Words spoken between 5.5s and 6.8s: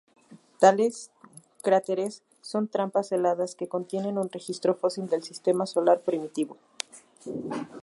solar primitivo.